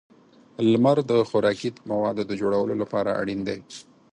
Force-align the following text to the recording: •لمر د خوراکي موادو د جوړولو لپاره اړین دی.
•لمر 0.71 0.97
د 1.11 1.11
خوراکي 1.29 1.69
موادو 1.91 2.23
د 2.29 2.31
جوړولو 2.41 2.73
لپاره 2.81 3.11
اړین 3.21 3.39
دی. 3.47 3.59